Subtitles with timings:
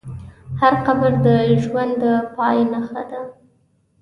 [0.61, 1.27] هر قبر د
[1.63, 2.03] ژوند د
[2.35, 3.21] پای نښه ده.